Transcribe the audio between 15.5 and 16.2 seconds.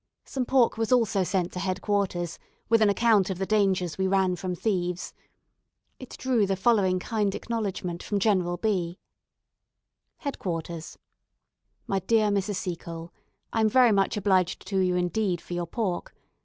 your pork.